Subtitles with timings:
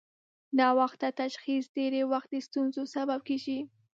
[0.57, 3.59] ناوخته تشخیص ډېری وخت د ستونزو سبب کېږي.